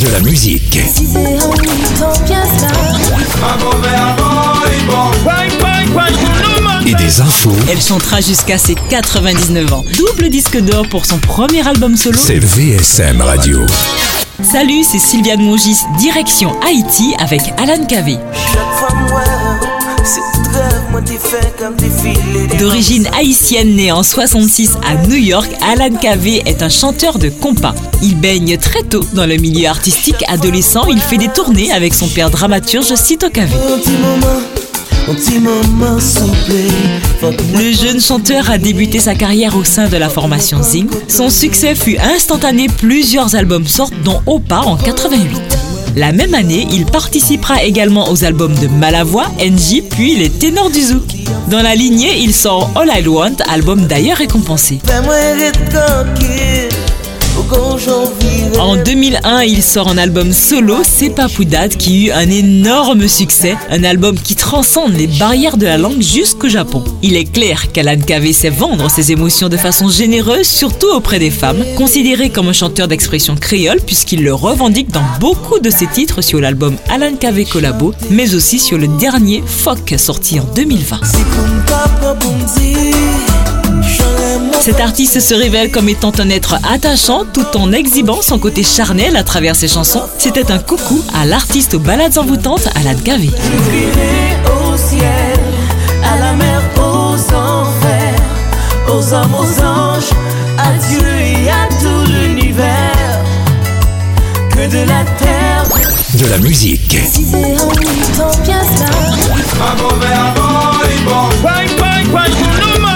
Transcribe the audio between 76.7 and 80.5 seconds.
Alan Kavé Collabo, mais aussi sur le dernier Foc sorti en